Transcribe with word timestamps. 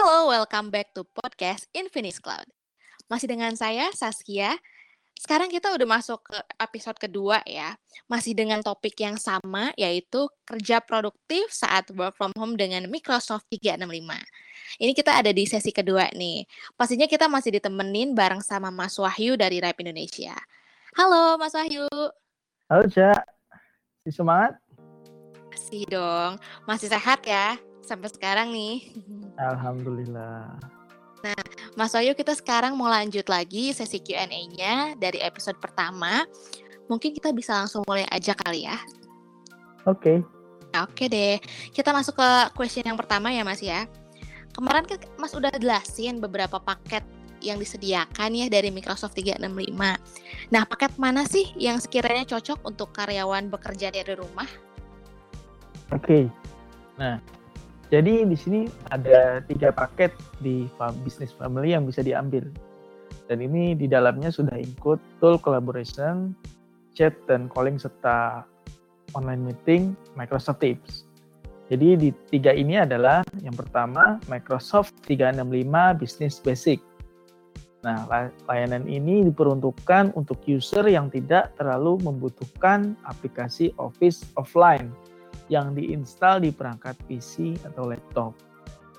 Halo, 0.00 0.32
welcome 0.32 0.72
back 0.72 0.96
to 0.96 1.04
podcast 1.12 1.68
Infinix 1.76 2.16
Cloud. 2.16 2.48
Masih 3.12 3.28
dengan 3.28 3.52
saya, 3.52 3.92
Saskia. 3.92 4.56
Sekarang 5.12 5.52
kita 5.52 5.68
udah 5.76 5.84
masuk 5.84 6.24
ke 6.24 6.40
episode 6.56 6.96
kedua 6.96 7.44
ya. 7.44 7.76
Masih 8.08 8.32
dengan 8.32 8.64
topik 8.64 8.96
yang 8.96 9.20
sama, 9.20 9.76
yaitu 9.76 10.24
kerja 10.48 10.80
produktif 10.80 11.52
saat 11.52 11.84
work 11.92 12.16
from 12.16 12.32
home 12.32 12.56
dengan 12.56 12.88
Microsoft 12.88 13.44
365. 13.52 14.80
Ini 14.80 14.96
kita 14.96 15.20
ada 15.20 15.36
di 15.36 15.44
sesi 15.44 15.68
kedua 15.68 16.08
nih. 16.16 16.48
Pastinya 16.80 17.04
kita 17.04 17.28
masih 17.28 17.60
ditemenin 17.60 18.16
bareng 18.16 18.40
sama 18.40 18.72
Mas 18.72 18.96
Wahyu 18.96 19.36
dari 19.36 19.60
Rap 19.60 19.76
Indonesia. 19.84 20.32
Halo 20.96 21.36
Mas 21.36 21.52
Wahyu. 21.52 21.84
Halo 22.72 22.88
Cak, 22.88 23.20
semangat? 24.08 24.56
Masih 25.52 25.84
dong, 25.92 26.40
masih 26.64 26.88
sehat 26.88 27.20
ya 27.28 27.60
sampai 27.90 28.06
sekarang 28.14 28.54
nih. 28.54 28.94
Alhamdulillah. 29.34 30.54
Nah, 31.20 31.42
Mas 31.74 31.92
Wahyu 31.92 32.14
kita 32.14 32.32
sekarang 32.38 32.78
mau 32.78 32.86
lanjut 32.86 33.26
lagi 33.26 33.74
sesi 33.74 33.98
Q&A-nya 33.98 34.94
dari 34.94 35.18
episode 35.20 35.58
pertama. 35.58 36.22
Mungkin 36.86 37.12
kita 37.12 37.34
bisa 37.34 37.58
langsung 37.58 37.82
mulai 37.84 38.06
aja 38.08 38.32
kali 38.32 38.70
ya. 38.70 38.78
Oke. 39.84 40.22
Okay. 40.22 40.38
Oke 40.70 41.10
deh, 41.10 41.42
kita 41.74 41.90
masuk 41.90 42.14
ke 42.14 42.30
question 42.54 42.86
yang 42.86 42.94
pertama 42.94 43.34
ya 43.34 43.42
Mas 43.42 43.58
ya. 43.58 43.90
Kemarin 44.54 44.86
kan 44.86 45.02
Mas 45.18 45.34
udah 45.34 45.50
jelasin 45.58 46.22
beberapa 46.22 46.62
paket 46.62 47.02
yang 47.42 47.58
disediakan 47.58 48.30
ya 48.36 48.46
dari 48.46 48.70
Microsoft 48.70 49.18
365. 49.18 49.74
Nah, 50.54 50.62
paket 50.68 50.92
mana 50.94 51.26
sih 51.26 51.50
yang 51.58 51.82
sekiranya 51.82 52.22
cocok 52.22 52.62
untuk 52.62 52.94
karyawan 52.94 53.50
bekerja 53.50 53.90
dari 53.90 54.14
rumah? 54.14 54.46
Oke. 55.90 56.06
Okay. 56.06 56.22
Nah, 57.00 57.18
jadi 57.90 58.22
di 58.22 58.38
sini 58.38 58.70
ada 58.94 59.42
tiga 59.50 59.74
paket 59.74 60.14
di 60.38 60.70
Business 61.02 61.34
Family 61.34 61.74
yang 61.74 61.90
bisa 61.90 62.06
diambil. 62.06 62.46
Dan 63.26 63.42
ini 63.42 63.74
di 63.74 63.90
dalamnya 63.90 64.30
sudah 64.30 64.54
include 64.54 65.02
tool 65.18 65.42
collaboration, 65.42 66.38
chat 66.94 67.14
dan 67.26 67.50
calling 67.50 67.82
serta 67.82 68.46
online 69.18 69.42
meeting 69.42 69.98
Microsoft 70.14 70.62
Teams. 70.62 71.10
Jadi 71.66 71.98
di 71.98 72.10
tiga 72.30 72.54
ini 72.54 72.78
adalah 72.78 73.26
yang 73.42 73.54
pertama 73.54 74.22
Microsoft 74.30 74.94
365 75.06 75.98
Business 75.98 76.38
Basic. 76.38 76.78
Nah, 77.82 78.06
layanan 78.46 78.86
ini 78.86 79.26
diperuntukkan 79.26 80.14
untuk 80.14 80.38
user 80.46 80.86
yang 80.86 81.10
tidak 81.10 81.54
terlalu 81.58 81.98
membutuhkan 82.06 82.94
aplikasi 83.02 83.74
Office 83.82 84.26
offline 84.38 84.94
yang 85.50 85.74
diinstal 85.74 86.38
di 86.40 86.54
perangkat 86.54 86.94
PC 87.10 87.58
atau 87.66 87.90
laptop. 87.90 88.32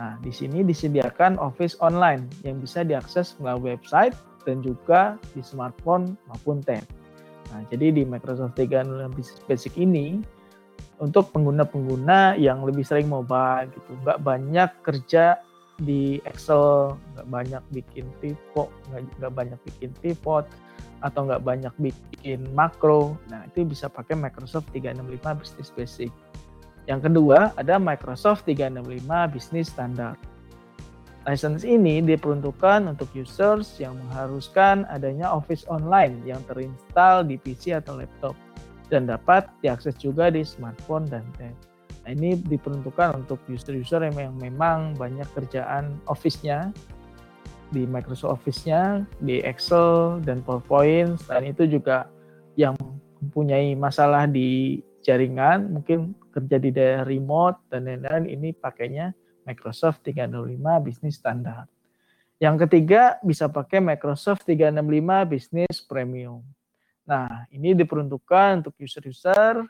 Nah, 0.03 0.19
di 0.19 0.29
sini 0.29 0.61
disediakan 0.61 1.39
Office 1.39 1.79
Online 1.79 2.27
yang 2.43 2.59
bisa 2.59 2.83
diakses 2.83 3.39
melalui 3.39 3.73
website 3.73 4.13
dan 4.43 4.59
juga 4.59 5.15
di 5.31 5.41
smartphone 5.41 6.19
maupun 6.27 6.59
tab. 6.61 6.83
Nah, 7.55 7.63
jadi 7.71 7.95
di 7.95 8.03
Microsoft 8.03 8.59
365 8.59 9.15
Business 9.15 9.41
Basic 9.47 9.73
ini 9.79 10.19
untuk 11.01 11.33
pengguna-pengguna 11.33 12.37
yang 12.37 12.61
lebih 12.61 12.85
sering 12.85 13.09
mobile 13.09 13.69
gitu, 13.73 13.91
nggak 14.05 14.19
banyak 14.21 14.69
kerja 14.85 15.39
di 15.81 16.21
Excel, 16.29 16.93
nggak 17.17 17.27
banyak 17.29 17.63
bikin 17.73 18.05
pivot, 18.21 18.69
nggak 18.91 19.33
banyak 19.33 19.59
bikin 19.65 19.89
pivot, 20.01 20.45
atau 21.01 21.25
nggak 21.25 21.41
banyak 21.41 21.73
bikin 21.81 22.45
makro. 22.53 23.17
Nah, 23.33 23.45
itu 23.49 23.65
bisa 23.65 23.89
pakai 23.89 24.13
Microsoft 24.13 24.69
365 24.73 25.41
Business 25.41 25.69
Basic. 25.73 26.11
Yang 26.89 27.11
kedua, 27.11 27.53
ada 27.57 27.77
Microsoft 27.77 28.49
365 28.49 29.33
Business 29.33 29.69
Standard. 29.69 30.17
License 31.29 31.61
ini 31.61 32.01
diperuntukkan 32.01 32.89
untuk 32.89 33.05
users 33.13 33.77
yang 33.77 33.93
mengharuskan 34.01 34.89
adanya 34.89 35.29
Office 35.29 35.69
Online 35.69 36.17
yang 36.25 36.41
terinstal 36.49 37.21
di 37.21 37.37
PC 37.37 37.77
atau 37.77 38.01
laptop 38.01 38.33
dan 38.89 39.05
dapat 39.05 39.45
diakses 39.61 39.93
juga 40.01 40.33
di 40.33 40.41
smartphone 40.41 41.05
dan 41.05 41.21
tab. 41.37 41.53
Nah, 42.01 42.17
ini 42.17 42.33
diperuntukkan 42.33 43.21
untuk 43.21 43.37
user-user 43.45 44.01
yang 44.09 44.33
memang 44.41 44.97
banyak 44.97 45.29
kerjaan 45.37 46.01
Office-nya 46.09 46.73
di 47.69 47.85
Microsoft 47.87 48.41
Office-nya, 48.41 49.05
di 49.21 49.39
Excel 49.45 50.19
dan 50.25 50.41
PowerPoint. 50.41 51.21
Dan 51.29 51.45
itu 51.45 51.69
juga 51.69 52.09
yang 52.57 52.73
mempunyai 53.21 53.77
masalah 53.77 54.25
di 54.25 54.81
jaringan, 55.05 55.77
mungkin 55.77 56.17
kerja 56.31 56.57
di 56.57 56.71
daerah 56.71 57.03
remote 57.03 57.67
dan 57.67 57.85
lain-lain, 57.85 58.31
ini 58.31 58.49
pakainya 58.55 59.11
Microsoft 59.43 60.07
365 60.07 60.57
Business 60.87 61.19
Standard. 61.19 61.67
Yang 62.41 62.65
ketiga 62.65 63.21
bisa 63.21 63.45
pakai 63.51 63.77
Microsoft 63.77 64.49
365 64.49 65.29
Business 65.29 65.75
Premium. 65.85 66.41
Nah, 67.05 67.45
ini 67.53 67.77
diperuntukkan 67.77 68.65
untuk 68.65 68.73
user-user 68.81 69.61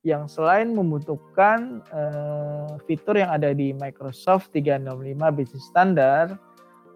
yang 0.00 0.30
selain 0.30 0.72
membutuhkan 0.72 1.84
uh, 1.92 2.80
fitur 2.88 3.20
yang 3.20 3.34
ada 3.34 3.52
di 3.52 3.76
Microsoft 3.76 4.54
365 4.54 5.36
Business 5.36 5.64
Standard, 5.68 6.38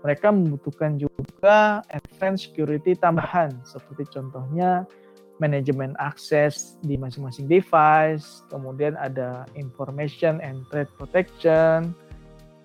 mereka 0.05 0.29
membutuhkan 0.33 1.01
juga 1.01 1.81
advanced 1.89 2.53
security 2.53 2.93
tambahan 2.97 3.53
seperti 3.65 4.09
contohnya 4.13 4.85
manajemen 5.43 5.99
akses 5.99 6.79
di 6.87 6.95
masing-masing 6.95 7.51
device, 7.51 8.47
kemudian 8.51 8.95
ada 8.99 9.49
information 9.59 10.39
and 10.39 10.63
threat 10.71 10.87
protection, 10.95 11.91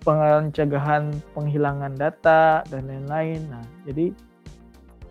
pencegahan 0.05 1.11
penghilangan 1.33 1.97
data 1.97 2.61
dan 2.69 2.85
lain-lain. 2.85 3.41
Nah, 3.49 3.65
jadi 3.89 4.13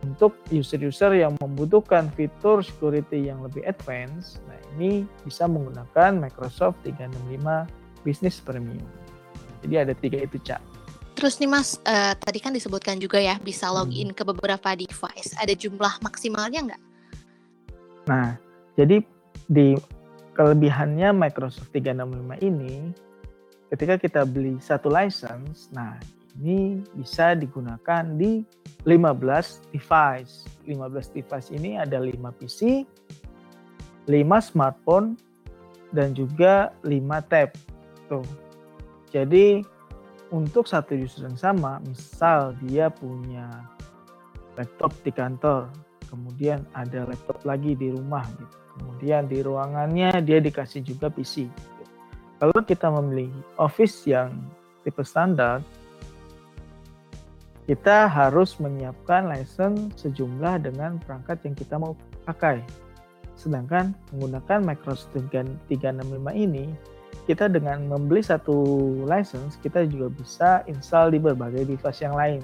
untuk 0.07 0.39
user-user 0.55 1.11
yang 1.19 1.35
membutuhkan 1.43 2.07
fitur 2.15 2.63
security 2.63 3.27
yang 3.27 3.43
lebih 3.43 3.67
advance, 3.67 4.39
nah 4.47 4.59
ini 4.79 5.03
bisa 5.27 5.51
menggunakan 5.51 6.23
Microsoft 6.23 6.79
365 6.87 7.67
Business 8.07 8.39
Premium. 8.39 8.87
Jadi 9.67 9.75
ada 9.75 9.93
tiga 9.99 10.23
itu, 10.23 10.39
Cak. 10.39 10.63
Terus 11.19 11.43
nih 11.43 11.51
Mas, 11.51 11.83
uh, 11.83 12.15
tadi 12.15 12.39
kan 12.39 12.55
disebutkan 12.55 13.03
juga 13.03 13.19
ya 13.19 13.43
bisa 13.43 13.67
hmm. 13.67 13.75
login 13.75 14.09
ke 14.15 14.23
beberapa 14.23 14.79
device. 14.79 15.35
Ada 15.35 15.59
jumlah 15.59 15.99
maksimalnya 15.99 16.63
nggak? 16.71 16.83
Nah, 18.09 18.41
jadi 18.75 19.05
di 19.47 19.77
kelebihannya 20.33 21.13
Microsoft 21.13 21.71
365 21.77 22.41
ini, 22.41 22.91
ketika 23.69 24.01
kita 24.01 24.21
beli 24.25 24.57
satu 24.59 24.89
license, 24.89 25.69
nah 25.77 26.01
ini 26.41 26.81
bisa 26.97 27.37
digunakan 27.37 28.07
di 28.17 28.41
15 28.89 29.61
device. 29.75 30.49
15 30.65 31.13
device 31.13 31.49
ini 31.53 31.77
ada 31.77 32.01
5 32.01 32.33
PC, 32.41 32.89
5 34.09 34.41
smartphone, 34.41 35.21
dan 35.93 36.17
juga 36.17 36.73
5 36.87 37.21
tab. 37.29 37.53
Tuh. 38.09 38.25
Jadi 39.13 39.61
untuk 40.33 40.69
satu 40.69 40.97
user 40.97 41.29
yang 41.29 41.41
sama, 41.41 41.81
misal 41.85 42.57
dia 42.65 42.93
punya 42.93 43.69
laptop 44.57 44.93
di 45.05 45.13
kantor, 45.13 45.69
kemudian 46.09 46.65
ada 46.73 47.05
laptop 47.07 47.45
lagi 47.45 47.77
di 47.77 47.93
rumah, 47.93 48.25
gitu. 48.27 48.57
kemudian 48.81 49.29
di 49.29 49.39
ruangannya 49.45 50.25
dia 50.25 50.41
dikasih 50.41 50.83
juga 50.83 51.13
PC. 51.13 51.47
Gitu. 51.47 51.83
Kalau 52.39 52.61
kita 52.65 52.89
memilih 52.91 53.31
Office 53.61 54.09
yang 54.09 54.33
tipe 54.83 55.05
standar, 55.05 55.61
kita 57.69 58.09
harus 58.09 58.57
menyiapkan 58.57 59.29
license 59.29 59.93
sejumlah 60.01 60.65
dengan 60.65 60.97
perangkat 61.05 61.45
yang 61.45 61.53
kita 61.53 61.77
mau 61.77 61.93
pakai. 62.25 62.65
Sedangkan 63.37 63.93
menggunakan 64.11 64.65
Microsoft 64.65 65.13
365 65.13 66.33
ini, 66.33 66.73
kita 67.29 67.45
dengan 67.53 67.85
membeli 67.85 68.25
satu 68.25 68.57
license, 69.05 69.61
kita 69.61 69.85
juga 69.85 70.09
bisa 70.09 70.51
install 70.65 71.13
di 71.13 71.21
berbagai 71.21 71.69
device 71.69 72.01
yang 72.01 72.17
lain. 72.17 72.41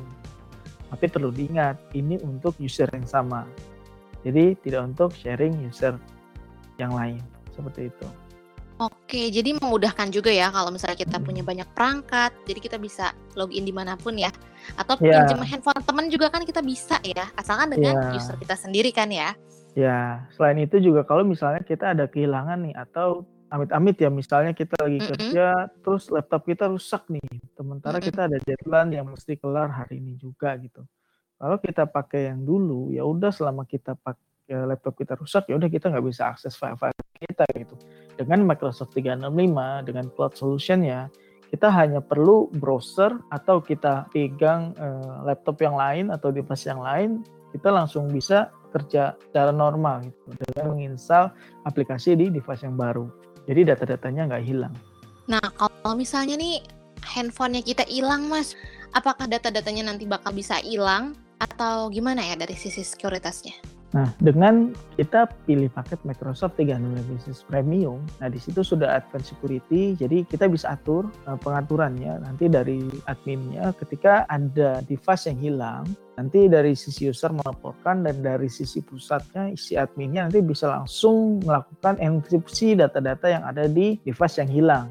Tapi 0.92 1.04
perlu 1.10 1.30
diingat, 1.32 1.94
ini 1.96 2.20
untuk 2.20 2.56
user 2.60 2.86
yang 2.92 3.06
sama. 3.08 3.46
Jadi 4.24 4.56
tidak 4.64 4.94
untuk 4.94 5.12
sharing 5.12 5.64
user 5.64 5.96
yang 6.80 6.92
lain. 6.92 7.20
Seperti 7.54 7.92
itu. 7.92 8.06
Oke, 8.82 9.30
jadi 9.30 9.54
memudahkan 9.54 10.10
juga 10.10 10.34
ya 10.34 10.50
kalau 10.50 10.74
misalnya 10.74 10.98
kita 10.98 11.22
punya 11.22 11.46
hmm. 11.46 11.50
banyak 11.54 11.68
perangkat, 11.78 12.34
jadi 12.42 12.58
kita 12.58 12.76
bisa 12.82 13.14
login 13.38 13.62
di 13.62 13.70
mana 13.70 13.94
pun 13.94 14.18
ya. 14.18 14.34
Atau 14.74 14.98
yeah. 14.98 15.22
pinjam 15.22 15.46
handphone 15.46 15.82
teman 15.86 16.10
juga 16.10 16.26
kan 16.26 16.42
kita 16.42 16.58
bisa 16.58 16.98
ya, 17.06 17.30
asalkan 17.38 17.70
dengan 17.70 18.10
yeah. 18.10 18.18
user 18.18 18.34
kita 18.34 18.58
sendiri 18.58 18.90
kan 18.90 19.14
ya. 19.14 19.38
Ya, 19.78 20.26
selain 20.34 20.58
itu 20.58 20.82
juga 20.82 21.06
kalau 21.06 21.22
misalnya 21.22 21.62
kita 21.62 21.94
ada 21.94 22.10
kehilangan 22.10 22.66
nih 22.66 22.74
atau 22.74 23.22
amit-amit 23.54 23.96
ya 24.02 24.10
misalnya 24.10 24.50
kita 24.50 24.74
lagi 24.82 24.98
mm 24.98 25.04
-hmm. 25.06 25.10
kerja 25.14 25.46
terus 25.78 26.10
laptop 26.10 26.42
kita 26.42 26.66
rusak 26.66 27.06
nih 27.06 27.22
sementara 27.54 27.96
mm 27.96 28.02
-hmm. 28.02 28.08
kita 28.10 28.20
ada 28.26 28.38
deadline 28.42 28.90
yang 28.90 29.06
mesti 29.06 29.38
kelar 29.38 29.70
hari 29.70 30.02
ini 30.02 30.18
juga 30.18 30.58
gitu 30.58 30.82
kalau 31.38 31.56
kita 31.62 31.86
pakai 31.86 32.34
yang 32.34 32.42
dulu 32.42 32.90
ya 32.90 33.06
udah 33.06 33.30
selama 33.30 33.62
kita 33.62 33.94
pakai 33.94 34.66
laptop 34.66 34.98
kita 34.98 35.14
rusak 35.14 35.46
ya 35.46 35.54
udah 35.54 35.70
kita 35.70 35.86
nggak 35.88 36.04
bisa 36.04 36.34
akses 36.34 36.58
file-file 36.58 36.92
kita 37.22 37.46
gitu 37.54 37.78
dengan 38.18 38.42
Microsoft 38.42 38.92
365 38.98 39.30
dengan 39.86 40.04
cloud 40.10 40.34
solution 40.34 40.82
ya 40.82 41.06
kita 41.54 41.70
hanya 41.70 42.02
perlu 42.02 42.50
browser 42.50 43.14
atau 43.30 43.62
kita 43.62 44.10
pegang 44.10 44.74
uh, 44.74 45.22
laptop 45.22 45.62
yang 45.62 45.78
lain 45.78 46.10
atau 46.10 46.34
device 46.34 46.66
yang 46.66 46.82
lain, 46.82 47.22
kita 47.54 47.70
langsung 47.70 48.10
bisa 48.10 48.50
kerja 48.74 49.14
secara 49.30 49.54
normal 49.54 50.02
gitu 50.02 50.34
dengan 50.34 50.74
menginstal 50.74 51.30
aplikasi 51.62 52.18
di 52.18 52.26
device 52.26 52.66
yang 52.66 52.74
baru. 52.74 53.06
Jadi 53.44 53.60
data-datanya 53.68 54.32
nggak 54.32 54.44
hilang. 54.44 54.74
Nah, 55.28 55.44
kalau 55.56 55.96
misalnya 55.96 56.36
nih 56.36 56.64
handphonenya 57.04 57.64
kita 57.64 57.84
hilang, 57.88 58.28
Mas, 58.28 58.56
apakah 58.96 59.28
data-datanya 59.28 59.88
nanti 59.92 60.08
bakal 60.08 60.32
bisa 60.32 60.60
hilang 60.60 61.16
atau 61.40 61.92
gimana 61.92 62.24
ya 62.24 62.36
dari 62.40 62.56
sisi 62.56 62.80
sekuritasnya? 62.80 63.73
Nah, 63.94 64.10
dengan 64.18 64.74
kita 64.98 65.30
pilih 65.46 65.70
paket 65.70 66.02
Microsoft 66.02 66.58
365 66.58 67.14
Business 67.14 67.46
Premium, 67.46 68.02
nah 68.18 68.26
di 68.26 68.42
situ 68.42 68.66
sudah 68.66 68.98
Advanced 68.98 69.38
Security, 69.38 69.94
jadi 69.94 70.26
kita 70.26 70.50
bisa 70.50 70.74
atur 70.74 71.06
uh, 71.30 71.38
pengaturannya 71.38 72.26
nanti 72.26 72.50
dari 72.50 72.82
adminnya 73.06 73.70
ketika 73.78 74.26
ada 74.26 74.82
device 74.82 75.30
yang 75.30 75.38
hilang, 75.38 75.82
nanti 76.18 76.50
dari 76.50 76.74
sisi 76.74 77.06
user 77.06 77.30
melaporkan 77.38 78.02
dan 78.02 78.18
dari 78.18 78.50
sisi 78.50 78.82
pusatnya, 78.82 79.54
isi 79.54 79.78
adminnya 79.78 80.26
nanti 80.26 80.42
bisa 80.42 80.74
langsung 80.74 81.38
melakukan 81.46 81.94
enkripsi 82.02 82.74
data-data 82.74 83.30
yang 83.30 83.46
ada 83.46 83.70
di 83.70 84.02
device 84.02 84.42
yang 84.42 84.50
hilang. 84.50 84.86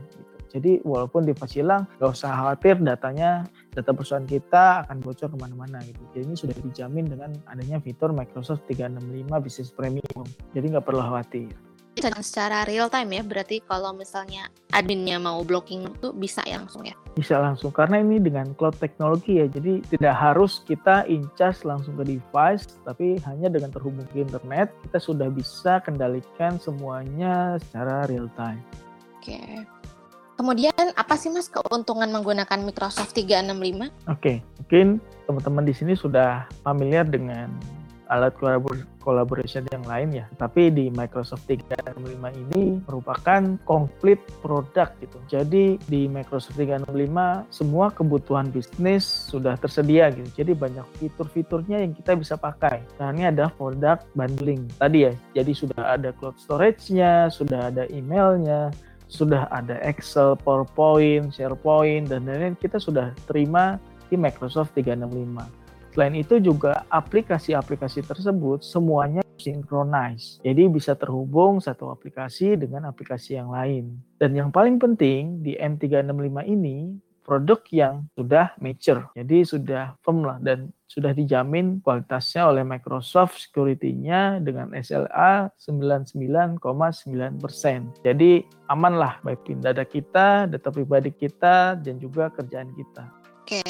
Jadi 0.47 0.79
walaupun 0.87 1.27
device 1.27 1.59
hilang, 1.59 1.83
nggak 1.99 2.07
usah 2.07 2.31
khawatir 2.31 2.79
datanya, 2.79 3.43
data 3.73 3.91
perusahaan 3.91 4.25
kita 4.25 4.85
akan 4.87 4.97
bocor 5.01 5.33
ke 5.33 5.37
mana-mana 5.37 5.81
gitu. 5.81 6.01
Jadi 6.13 6.23
ini 6.29 6.35
sudah 6.37 6.55
dijamin 6.61 7.05
dengan 7.09 7.33
adanya 7.49 7.81
fitur 7.81 8.13
Microsoft 8.13 8.69
365 8.69 9.27
Business 9.41 9.73
Premium. 9.73 10.25
Jadi 10.53 10.65
nggak 10.71 10.85
perlu 10.85 11.01
khawatir. 11.01 11.49
Dan 11.93 12.17
secara 12.25 12.65
real 12.65 12.89
time 12.89 13.13
ya, 13.13 13.21
berarti 13.21 13.61
kalau 13.69 13.93
misalnya 13.93 14.49
adminnya 14.73 15.21
mau 15.21 15.45
blocking 15.45 15.85
itu 15.85 16.09
bisa 16.17 16.41
ya 16.41 16.57
langsung 16.57 16.89
ya? 16.89 16.97
Bisa 17.13 17.37
langsung, 17.37 17.69
karena 17.69 18.01
ini 18.01 18.17
dengan 18.17 18.57
cloud 18.57 18.73
teknologi 18.81 19.37
ya, 19.37 19.45
jadi 19.45 19.77
tidak 19.93 20.15
harus 20.17 20.65
kita 20.65 21.05
incas 21.05 21.61
langsung 21.61 21.93
ke 22.01 22.17
device, 22.17 22.81
tapi 22.81 23.21
hanya 23.29 23.53
dengan 23.53 23.69
terhubung 23.69 24.09
ke 24.09 24.25
internet, 24.25 24.73
kita 24.89 24.97
sudah 24.97 25.29
bisa 25.29 25.85
kendalikan 25.85 26.57
semuanya 26.57 27.61
secara 27.61 28.09
real 28.09 28.25
time. 28.33 28.65
Oke, 29.21 29.61
Kemudian 30.33 30.73
apa 30.97 31.13
sih 31.15 31.29
Mas 31.29 31.47
keuntungan 31.47 32.09
menggunakan 32.09 32.59
Microsoft 32.65 33.13
365? 33.13 33.89
Oke, 34.09 34.41
mungkin 34.59 34.97
teman-teman 35.29 35.63
di 35.63 35.73
sini 35.77 35.93
sudah 35.93 36.49
familiar 36.65 37.05
dengan 37.05 37.47
alat 38.11 38.35
collaboration 39.01 39.65
yang 39.73 39.81
lain 39.89 40.21
ya. 40.21 40.25
Tapi 40.37 40.69
di 40.69 40.93
Microsoft 40.93 41.49
365 41.49 42.29
ini 42.45 42.77
merupakan 42.85 43.41
komplit 43.65 44.21
produk 44.43 44.93
gitu. 45.01 45.17
Jadi 45.31 45.81
di 45.89 46.05
Microsoft 46.05 46.59
365 46.59 47.47
semua 47.49 47.89
kebutuhan 47.89 48.53
bisnis 48.53 49.07
sudah 49.07 49.57
tersedia 49.57 50.13
gitu. 50.13 50.29
Jadi 50.43 50.51
banyak 50.53 50.85
fitur-fiturnya 51.01 51.81
yang 51.81 51.97
kita 51.97 52.13
bisa 52.13 52.37
pakai. 52.37 52.85
Nah 53.01 53.09
ini 53.15 53.33
ada 53.33 53.49
produk 53.49 53.97
bundling 54.13 54.69
tadi 54.77 55.09
ya. 55.09 55.13
Jadi 55.33 55.51
sudah 55.55 55.97
ada 55.97 56.13
cloud 56.13 56.37
storage-nya, 56.37 57.33
sudah 57.33 57.73
ada 57.73 57.89
emailnya, 57.89 58.69
sudah 59.07 59.47
ada 59.53 59.77
Excel, 59.85 60.35
PowerPoint, 60.41 61.31
SharePoint, 61.33 62.09
dan 62.09 62.25
lain-lain 62.25 62.57
kita 62.57 62.81
sudah 62.81 63.13
terima 63.29 63.77
di 64.09 64.15
Microsoft 64.15 64.73
365. 64.77 65.63
Selain 65.93 66.15
itu 66.17 66.41
juga 66.41 66.89
aplikasi-aplikasi 66.89 68.01
tersebut 68.01 68.65
semuanya 68.65 69.21
synchronize. 69.37 70.41
Jadi 70.41 70.65
bisa 70.65 70.97
terhubung 70.97 71.61
satu 71.61 71.93
aplikasi 71.93 72.57
dengan 72.57 72.89
aplikasi 72.89 73.37
yang 73.37 73.53
lain. 73.53 74.01
Dan 74.17 74.33
yang 74.33 74.49
paling 74.49 74.81
penting 74.81 75.45
di 75.45 75.53
M365 75.53 76.37
ini 76.49 76.97
produk 77.23 77.63
yang 77.71 78.05
sudah 78.13 78.51
mature. 78.59 79.09
Jadi 79.15 79.47
sudah 79.47 79.95
firm 80.03 80.27
lah 80.27 80.37
dan 80.43 80.69
sudah 80.85 81.09
dijamin 81.15 81.81
kualitasnya 81.81 82.45
oleh 82.45 82.61
Microsoft 82.61 83.41
security-nya 83.41 84.43
dengan 84.43 84.69
SLA 84.77 85.49
99,9%. 85.57 86.61
Jadi 88.05 88.45
aman 88.69 88.93
lah 88.93 89.17
baik 89.25 89.49
data 89.57 89.81
kita, 89.87 90.45
data 90.45 90.69
pribadi 90.69 91.09
kita, 91.09 91.79
dan 91.81 91.97
juga 91.97 92.29
kerjaan 92.29 92.69
kita. 92.77 93.09
Oke. 93.41 93.63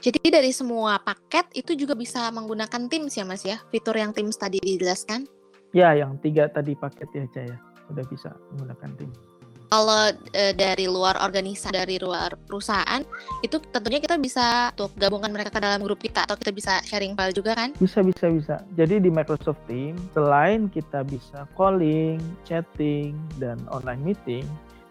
Jadi 0.00 0.28
dari 0.28 0.52
semua 0.52 1.00
paket 1.00 1.50
itu 1.56 1.72
juga 1.76 1.96
bisa 1.96 2.28
menggunakan 2.32 2.88
Teams 2.88 3.12
ya 3.16 3.24
Mas 3.28 3.44
ya? 3.44 3.60
Fitur 3.68 3.96
yang 3.96 4.16
Teams 4.16 4.36
tadi 4.36 4.60
dijelaskan? 4.60 5.28
Ya, 5.76 5.92
yang 5.92 6.16
tiga 6.20 6.48
tadi 6.48 6.72
paket 6.72 7.08
ya 7.12 7.24
Jaya. 7.32 7.56
Sudah 7.88 8.04
bisa 8.08 8.32
menggunakan 8.52 8.92
Teams 8.96 9.35
kalau 9.70 10.14
e, 10.30 10.54
dari 10.54 10.86
luar 10.86 11.18
organisasi 11.18 11.74
dari 11.74 11.96
luar 11.98 12.38
perusahaan 12.46 13.02
itu 13.42 13.58
tentunya 13.74 13.98
kita 13.98 14.16
bisa 14.20 14.70
untuk 14.74 14.94
gabungkan 14.94 15.34
mereka 15.34 15.50
ke 15.50 15.60
dalam 15.60 15.82
grup 15.82 15.98
kita 15.98 16.22
atau 16.24 16.38
kita 16.38 16.52
bisa 16.54 16.72
sharing 16.86 17.18
file 17.18 17.34
juga 17.34 17.58
kan? 17.58 17.74
Bisa 17.78 18.02
bisa 18.02 18.30
bisa. 18.30 18.56
Jadi 18.78 19.02
di 19.02 19.10
Microsoft 19.10 19.60
Teams 19.66 19.98
selain 20.14 20.70
kita 20.70 21.02
bisa 21.02 21.44
calling 21.58 22.22
chatting 22.46 23.18
dan 23.42 23.58
online 23.74 24.02
meeting 24.02 24.46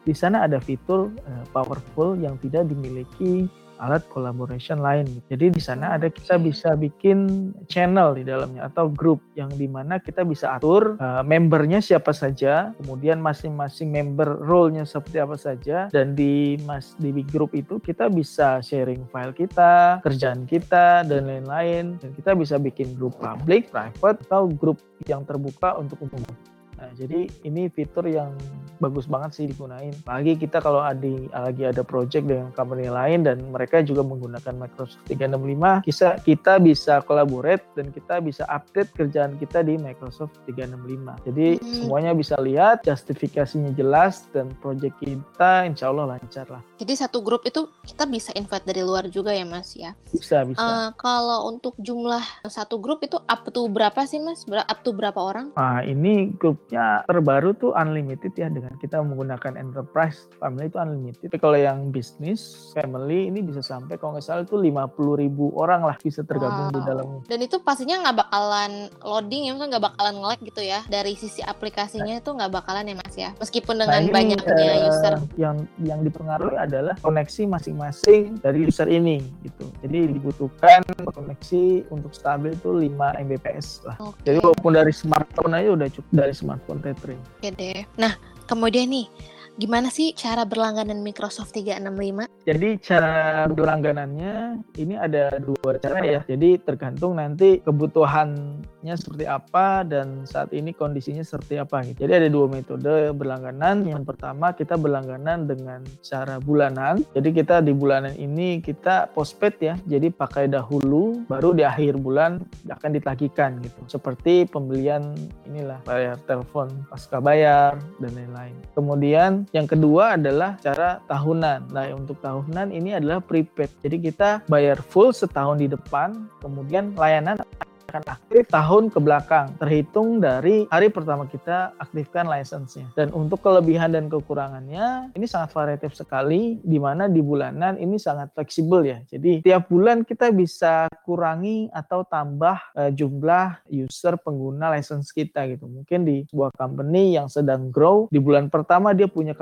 di 0.05 0.13
sana 0.13 0.45
ada 0.45 0.61
fitur 0.61 1.09
e, 1.09 1.31
powerful 1.49 2.13
yang 2.19 2.37
tidak 2.43 2.69
dimiliki 2.69 3.49
alat 3.79 4.03
collaboration 4.11 4.79
lain. 4.79 5.07
Jadi 5.27 5.51
di 5.51 5.61
sana 5.61 5.99
ada 5.99 6.07
kita 6.07 6.39
bisa 6.39 6.73
bikin 6.73 7.51
channel 7.67 8.15
di 8.15 8.23
dalamnya 8.23 8.67
atau 8.71 8.87
grup 8.87 9.19
yang 9.35 9.51
di 9.51 9.67
mana 9.67 9.99
kita 9.99 10.23
bisa 10.23 10.55
atur 10.55 10.95
uh, 10.99 11.23
membernya 11.25 11.83
siapa 11.83 12.15
saja, 12.15 12.71
kemudian 12.81 13.19
masing-masing 13.19 13.91
member 13.91 14.39
role-nya 14.41 14.87
seperti 14.87 15.17
apa 15.19 15.35
saja, 15.35 15.91
dan 15.91 16.15
di 16.15 16.55
mas 16.63 16.95
di 16.99 17.11
grup 17.25 17.51
itu 17.51 17.77
kita 17.81 18.07
bisa 18.07 18.63
sharing 18.63 19.03
file 19.11 19.35
kita, 19.35 19.99
kerjaan 20.01 20.47
kita 20.47 21.03
dan 21.03 21.27
lain-lain, 21.27 21.99
dan 21.99 22.09
kita 22.15 22.31
bisa 22.33 22.55
bikin 22.55 22.95
grup 22.95 23.19
public, 23.19 23.69
private 23.69 24.19
atau 24.29 24.47
grup 24.47 24.79
yang 25.05 25.27
terbuka 25.27 25.75
untuk 25.75 25.99
umum. 26.07 26.54
Jadi 26.95 27.27
ini 27.43 27.67
fitur 27.69 28.07
yang 28.07 28.33
bagus 28.79 29.07
banget 29.07 29.31
sih 29.35 29.45
digunain. 29.47 29.93
Lagi 30.07 30.35
kita 30.35 30.59
kalau 30.59 30.83
ada 30.83 31.07
lagi 31.31 31.63
ada 31.63 31.81
project 31.83 32.27
dengan 32.27 32.51
company 32.55 32.91
lain 32.91 33.23
dan 33.23 33.39
mereka 33.51 33.79
juga 33.83 34.03
menggunakan 34.03 34.55
Microsoft 34.55 34.99
365, 35.07 35.87
kita 35.87 36.09
kita 36.23 36.53
bisa 36.59 36.99
collaborate 37.03 37.63
dan 37.75 37.91
kita 37.91 38.19
bisa 38.19 38.43
update 38.51 38.91
kerjaan 38.95 39.35
kita 39.39 39.63
di 39.63 39.79
Microsoft 39.79 40.35
365. 40.47 41.27
Jadi 41.31 41.47
hmm. 41.59 41.73
semuanya 41.83 42.11
bisa 42.15 42.35
lihat, 42.39 42.83
justifikasinya 42.83 43.71
jelas 43.75 44.27
dan 44.35 44.51
project 44.59 44.95
kita 44.99 45.67
insya 45.67 45.91
Allah 45.91 46.17
lancar 46.17 46.47
lah. 46.51 46.61
Jadi 46.79 46.93
satu 46.95 47.23
grup 47.23 47.47
itu 47.47 47.67
kita 47.87 48.03
bisa 48.07 48.35
invite 48.35 48.67
dari 48.67 48.83
luar 48.83 49.07
juga 49.07 49.31
ya 49.31 49.47
Mas 49.47 49.75
ya? 49.75 49.95
Bisa, 50.11 50.43
bisa. 50.43 50.59
Uh, 50.59 50.89
kalau 50.99 51.47
untuk 51.47 51.75
jumlah 51.79 52.23
satu 52.47 52.79
grup 52.79 53.03
itu 53.03 53.15
up 53.15 53.47
to 53.47 53.67
berapa 53.71 54.03
sih 54.03 54.19
Mas? 54.19 54.43
Up 54.45 54.79
to 54.83 54.91
berapa 54.91 55.17
orang? 55.17 55.55
Nah, 55.55 55.83
ini 55.83 56.35
grup 56.35 56.59
terbaru 57.05 57.55
tuh 57.55 57.71
unlimited 57.75 58.33
ya 58.35 58.47
dengan 58.49 58.73
kita 58.79 59.01
menggunakan 59.01 59.57
enterprise 59.59 60.27
family 60.39 60.67
itu 60.67 60.77
unlimited. 60.79 61.19
Tapi 61.27 61.37
kalau 61.41 61.57
yang 61.57 61.89
bisnis 61.89 62.71
family 62.73 63.29
ini 63.29 63.41
bisa 63.43 63.61
sampai 63.61 63.99
kalau 63.99 64.17
nggak 64.17 64.25
salah 64.25 64.43
itu 64.43 64.57
50 64.57 65.21
ribu 65.21 65.51
orang 65.57 65.85
lah 65.85 65.95
bisa 65.99 66.21
tergabung 66.23 66.71
wow. 66.71 66.75
di 66.75 66.81
dalam. 66.83 67.07
Dan 67.25 67.39
itu 67.43 67.57
pastinya 67.61 68.05
nggak 68.07 68.17
bakalan 68.27 68.71
loading 69.01 69.49
ya, 69.49 69.53
nggak 69.55 69.83
bakalan 69.83 70.13
nge-lag 70.19 70.39
gitu 70.43 70.61
ya. 70.61 70.79
Dari 70.87 71.13
sisi 71.17 71.41
aplikasinya 71.43 72.19
itu 72.19 72.29
nggak 72.31 72.51
bakalan 72.51 72.89
ya 72.89 72.95
mas 72.95 73.15
ya. 73.15 73.29
Meskipun 73.37 73.75
dengan 73.81 73.99
nah, 74.01 74.05
ini, 74.05 74.13
banyaknya 74.13 74.53
uh, 74.55 74.89
user. 74.89 75.13
Yang 75.35 75.57
yang 75.83 75.99
dipengaruhi 76.03 76.55
adalah 76.55 76.95
koneksi 77.01 77.41
masing-masing 77.49 78.39
dari 78.39 78.67
user 78.67 78.87
ini 78.87 79.23
gitu. 79.43 79.65
Jadi 79.83 80.15
dibutuhkan 80.15 80.81
koneksi 81.11 81.89
untuk 81.89 82.11
stabil 82.15 82.53
itu 82.53 82.69
5 82.71 83.25
Mbps 83.25 83.67
lah. 83.87 83.97
Okay. 83.99 84.33
Jadi 84.33 84.37
walaupun 84.43 84.71
dari 84.75 84.93
smartphone 84.93 85.53
aja 85.55 85.69
udah 85.73 85.87
cukup 85.91 86.11
dari 86.13 86.33
smartphone 86.33 86.74
tethering. 86.79 87.21
Oke 87.39 87.49
deh. 87.55 87.83
Nah, 87.99 88.15
kemudian 88.49 88.89
nih, 88.89 89.07
gimana 89.55 89.87
sih 89.87 90.11
cara 90.11 90.43
berlangganan 90.43 90.99
Microsoft 90.99 91.55
365? 91.55 92.27
Jadi 92.45 92.69
cara 92.83 93.47
berlangganannya 93.49 94.61
ini 94.77 94.93
ada 94.99 95.39
dua 95.39 95.79
cara 95.79 96.03
ya. 96.03 96.21
Jadi 96.27 96.59
tergantung 96.61 97.17
nanti 97.17 97.63
kebutuhannya 97.63 98.95
seperti 98.95 99.25
apa 99.25 99.81
dan 99.87 100.27
saat 100.27 100.51
ini 100.51 100.75
kondisinya 100.75 101.23
seperti 101.23 101.57
apa 101.57 101.81
gitu. 101.87 102.05
Jadi 102.05 102.13
ada 102.25 102.29
dua 102.29 102.51
metode 102.51 103.15
berlangganan. 103.15 103.87
Yang 103.87 104.03
pertama 104.13 104.51
kita 104.53 104.75
berlangganan 104.75 105.47
dengan 105.47 105.81
cara 106.03 106.37
bulanan. 106.37 107.01
Jadi 107.15 107.29
kita 107.31 107.63
di 107.63 107.71
bulanan 107.71 108.13
ini 108.19 108.59
kita 108.59 109.09
postpaid 109.15 109.55
ya. 109.63 109.75
Jadi 109.87 110.11
pakai 110.11 110.51
dahulu 110.51 111.25
baru 111.31 111.55
di 111.55 111.63
akhir 111.63 111.97
bulan 111.97 112.43
akan 112.67 112.91
ditagihkan 112.93 113.63
gitu. 113.63 113.81
Seperti 113.87 114.45
pembelian 114.45 115.15
inilah 115.47 115.79
bayar 115.87 116.19
telepon 116.27 116.69
pasca 116.91 117.17
bayar 117.17 117.79
dan 117.97 118.11
lain-lain. 118.13 118.55
Kemudian 118.75 119.44
yang 119.51 119.67
kedua 119.67 120.15
adalah 120.15 120.57
cara 120.63 121.03
tahunan. 121.05 121.69
Nah, 121.73 121.85
untuk 121.93 122.17
tahunan 122.23 122.71
ini 122.71 122.95
adalah 122.97 123.19
prepaid. 123.19 123.69
Jadi 123.83 123.97
kita 124.09 124.29
bayar 124.47 124.79
full 124.79 125.11
setahun 125.11 125.59
di 125.59 125.67
depan, 125.67 126.29
kemudian 126.39 126.95
layanan 126.95 127.41
akan 127.85 128.03
aktif 128.09 128.43
tahun 128.49 128.83
ke 128.89 128.99
belakang, 128.99 129.53
terhitung 129.61 130.17
dari 130.17 130.65
hari 130.73 130.89
pertama 130.89 131.29
kita 131.29 131.77
aktifkan 131.77 132.25
license-nya. 132.25 132.89
Dan 132.97 133.13
untuk 133.13 133.45
kelebihan 133.45 133.93
dan 133.93 134.09
kekurangannya, 134.09 135.13
ini 135.13 135.25
sangat 135.29 135.53
variatif 135.53 135.93
sekali, 135.93 136.57
di 136.65 136.81
mana 136.81 137.05
di 137.05 137.21
bulanan 137.21 137.77
ini 137.77 138.01
sangat 138.01 138.33
fleksibel 138.33 138.81
ya. 138.83 138.99
Jadi 139.05 139.45
tiap 139.45 139.69
bulan 139.69 140.01
kita 140.01 140.33
bisa 140.33 140.89
kurangi 141.05 141.69
atau 141.69 142.01
tambah 142.03 142.57
uh, 142.73 142.91
jumlah 142.91 143.69
user 143.69 144.17
pengguna 144.17 144.73
license 144.73 145.13
kita 145.13 145.45
gitu. 145.53 145.69
Mungkin 145.69 146.03
di 146.03 146.25
sebuah 146.27 146.57
company 146.57 147.13
yang 147.15 147.29
sedang 147.29 147.69
grow, 147.69 148.09
di 148.09 148.17
bulan 148.17 148.49
pertama 148.49 148.97
dia 148.97 149.05
punya 149.05 149.37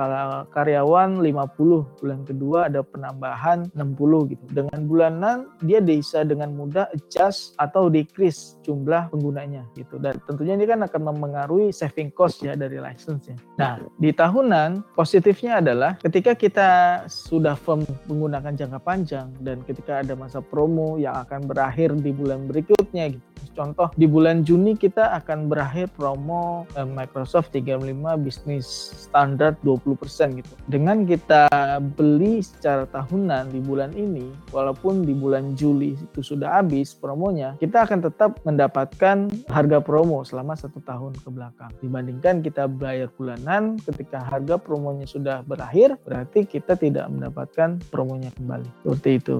karyawan 0.52 1.24
50, 1.24 2.04
bulan 2.04 2.20
kedua 2.28 2.68
ada 2.68 2.84
penambahan 2.84 3.72
60 3.72 4.32
gitu. 4.36 4.44
Dengan 4.52 4.80
bulanan 4.84 5.38
dia 5.64 5.80
bisa 5.80 6.28
dengan 6.28 6.52
mudah 6.52 6.92
adjust 6.92 7.56
atau 7.56 7.88
decrease 7.88 8.33
jumlah 8.66 9.14
penggunanya 9.14 9.68
gitu. 9.78 10.02
Dan 10.02 10.18
tentunya 10.26 10.58
ini 10.58 10.66
kan 10.66 10.82
akan 10.84 11.02
mempengaruhi 11.14 11.70
saving 11.70 12.10
cost 12.12 12.42
ya 12.42 12.58
dari 12.58 12.80
license-nya. 12.82 13.38
Nah, 13.60 13.80
di 14.00 14.10
tahunan 14.10 14.96
positifnya 14.98 15.60
adalah 15.62 16.00
ketika 16.02 16.34
kita 16.34 16.70
sudah 17.12 17.54
firm 17.54 17.84
menggunakan 18.08 18.56
jangka 18.56 18.80
panjang 18.82 19.28
dan 19.44 19.62
ketika 19.68 20.02
ada 20.02 20.16
masa 20.18 20.40
promo 20.40 20.96
yang 20.98 21.14
akan 21.22 21.46
berakhir 21.46 21.94
di 22.00 22.12
bulan 22.16 22.48
berikutnya 22.48 23.14
gitu. 23.14 23.26
Contoh 23.54 23.92
di 24.00 24.08
bulan 24.08 24.42
Juni 24.48 24.74
kita 24.80 25.14
akan 25.20 25.52
berakhir 25.52 25.92
promo 25.94 26.64
eh, 26.80 26.88
Microsoft 26.88 27.52
35 27.52 27.84
Business 28.24 28.66
Standard 29.06 29.60
20% 29.62 30.40
gitu. 30.40 30.54
Dengan 30.72 31.04
kita 31.04 31.52
beli 31.94 32.40
secara 32.40 32.88
tahunan 32.88 33.52
di 33.52 33.60
bulan 33.60 33.92
ini, 33.94 34.32
walaupun 34.56 35.04
di 35.04 35.12
bulan 35.12 35.60
Juli 35.60 35.94
itu 36.00 36.24
sudah 36.24 36.64
habis 36.64 36.96
promonya, 36.96 37.60
kita 37.60 37.84
akan 37.84 38.08
tetap 38.08 38.23
mendapatkan 38.44 39.32
harga 39.50 39.80
promo 39.82 40.22
selama 40.22 40.54
satu 40.54 40.80
tahun 40.84 41.18
ke 41.18 41.30
belakang. 41.34 41.72
Dibandingkan 41.82 42.46
kita 42.46 42.70
bayar 42.70 43.10
bulanan, 43.18 43.82
ketika 43.82 44.22
harga 44.22 44.56
promonya 44.62 45.10
sudah 45.10 45.42
berakhir, 45.44 45.98
berarti 46.06 46.46
kita 46.46 46.78
tidak 46.78 47.10
mendapatkan 47.10 47.82
promonya 47.90 48.30
kembali. 48.38 48.70
Seperti 48.86 49.10
itu. 49.20 49.38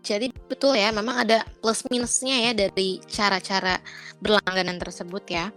Jadi 0.00 0.32
betul 0.48 0.80
ya, 0.80 0.88
memang 0.96 1.28
ada 1.28 1.44
plus 1.60 1.84
minusnya 1.92 2.48
ya 2.48 2.52
dari 2.56 3.04
cara-cara 3.04 3.76
berlangganan 4.24 4.80
tersebut 4.80 5.24
ya. 5.28 5.52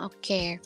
Oke. 0.00 0.56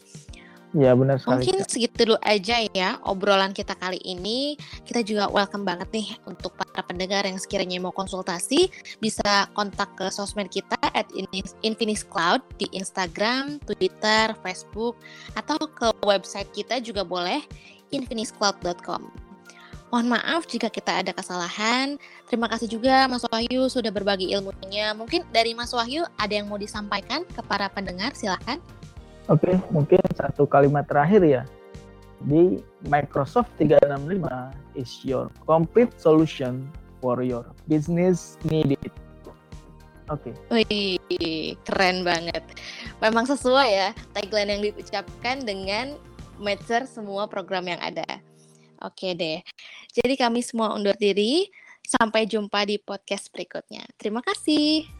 Ya 0.75 0.92
benar 0.99 1.23
sekali. 1.23 1.46
Mungkin 1.46 1.56
segitu 1.70 1.94
dulu 2.02 2.16
aja 2.26 2.56
ya 2.75 2.99
obrolan 3.06 3.54
kita 3.54 3.78
kali 3.78 4.02
ini. 4.02 4.58
Kita 4.82 5.00
juga 5.06 5.30
welcome 5.30 5.62
banget 5.62 5.88
nih 5.94 6.08
untuk 6.26 6.58
para 6.58 6.82
pendengar 6.82 7.23
yang 7.23 7.38
sekiranya 7.38 7.78
mau 7.78 7.94
konsultasi 7.94 8.68
bisa 8.99 9.46
kontak 9.54 9.94
ke 9.94 10.11
sosmed 10.11 10.50
kita 10.50 10.76
at 10.92 11.06
Infinis 11.62 12.02
Cloud 12.02 12.42
di 12.58 12.66
Instagram, 12.75 13.62
Twitter, 13.62 14.35
Facebook 14.42 14.99
atau 15.38 15.56
ke 15.56 15.94
website 16.02 16.50
kita 16.50 16.82
juga 16.82 17.06
boleh 17.06 17.40
infiniscloud.com. 17.94 19.26
Mohon 19.94 20.18
maaf 20.18 20.50
jika 20.50 20.66
kita 20.66 20.99
ada 20.99 21.14
kesalahan. 21.14 21.94
Terima 22.26 22.50
kasih 22.50 22.66
juga 22.66 23.06
Mas 23.06 23.23
Wahyu 23.30 23.70
sudah 23.70 23.94
berbagi 23.94 24.35
ilmunya. 24.35 24.90
Mungkin 24.99 25.23
dari 25.30 25.54
Mas 25.54 25.70
Wahyu 25.70 26.02
ada 26.18 26.35
yang 26.35 26.50
mau 26.50 26.58
disampaikan 26.58 27.23
ke 27.23 27.38
para 27.46 27.70
pendengar, 27.70 28.11
silahkan. 28.18 28.58
Oke, 29.26 29.59
mungkin 29.75 29.99
satu 30.14 30.47
kalimat 30.47 30.87
terakhir 30.87 31.23
ya. 31.26 31.42
Di 32.23 32.62
Microsoft 32.87 33.50
365 33.59 34.23
is 34.78 35.02
your 35.02 35.28
complete 35.45 35.90
solution 35.99 36.64
for 37.02 37.21
your 37.21 37.45
business 37.66 38.38
needed. 38.47 38.78
Oke. 40.06 40.30
Okay. 40.54 41.02
Wih, 41.11 41.59
keren 41.66 42.06
banget. 42.06 42.47
Memang 43.02 43.26
sesuai 43.26 43.68
ya 43.68 43.90
tagline 44.14 44.54
yang 44.54 44.62
diucapkan 44.71 45.42
dengan 45.42 45.99
matcher 46.38 46.87
semua 46.87 47.26
program 47.26 47.66
yang 47.66 47.83
ada. 47.83 48.06
Oke 48.87 49.18
deh. 49.18 49.42
Jadi 49.90 50.14
kami 50.14 50.47
semua 50.47 50.73
undur 50.78 50.95
diri. 50.95 51.50
Sampai 51.87 52.26
jumpa 52.26 52.66
di 52.66 52.83
podcast 52.83 53.30
berikutnya. 53.30 53.87
Terima 53.95 54.18
kasih. 54.18 54.96